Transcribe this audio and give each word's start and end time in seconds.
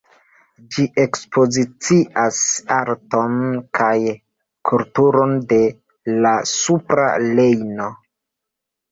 Ĝi 0.75 0.83
ekspozicias 1.01 2.37
arton 2.75 3.35
kaj 3.79 3.97
kulturon 4.69 5.35
de 5.51 5.59
la 6.27 6.31
Supra 6.53 7.05
Rejno. 7.25 7.91